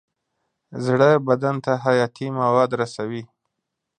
زړه 0.85 1.09
بدن 1.27 1.55
ته 1.65 1.73
حیاتي 1.83 2.27
مواد 2.41 2.69
رسوي. 2.81 3.23